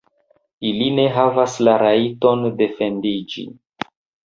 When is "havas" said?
1.17-1.59